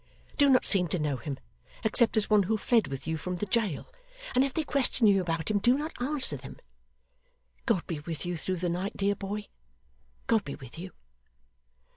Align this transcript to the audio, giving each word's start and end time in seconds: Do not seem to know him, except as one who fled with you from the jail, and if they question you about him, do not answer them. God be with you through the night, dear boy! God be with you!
Do 0.35 0.49
not 0.49 0.65
seem 0.65 0.87
to 0.87 0.97
know 0.97 1.17
him, 1.17 1.37
except 1.83 2.17
as 2.17 2.27
one 2.27 2.41
who 2.41 2.57
fled 2.57 2.87
with 2.87 3.05
you 3.05 3.17
from 3.17 3.35
the 3.35 3.45
jail, 3.45 3.87
and 4.33 4.43
if 4.43 4.51
they 4.51 4.63
question 4.63 5.05
you 5.05 5.21
about 5.21 5.51
him, 5.51 5.59
do 5.59 5.77
not 5.77 5.93
answer 6.01 6.37
them. 6.37 6.57
God 7.67 7.85
be 7.85 7.99
with 7.99 8.25
you 8.25 8.35
through 8.35 8.57
the 8.57 8.67
night, 8.67 8.97
dear 8.97 9.13
boy! 9.15 9.45
God 10.25 10.43
be 10.43 10.55
with 10.55 10.79
you! 10.79 10.91